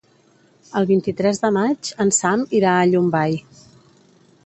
[0.79, 3.41] El vint-i-tres de maig en Sam irà a Llombai.